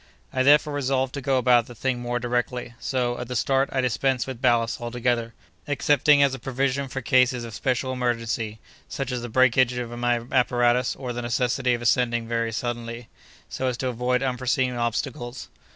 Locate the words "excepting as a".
5.67-6.39